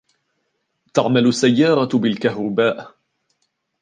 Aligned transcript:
تعمل 0.93 1.27
السيارة 1.27 1.95
بالكهرباء. 1.97 2.95